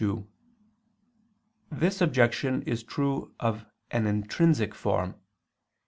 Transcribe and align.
Reply 0.01 0.13
Obj. 0.15 0.19
2: 1.77 1.77
This 1.77 2.01
objection 2.01 2.63
is 2.63 2.81
true 2.81 3.35
of 3.39 3.67
an 3.91 4.07
intrinsic 4.07 4.73
form. 4.73 5.13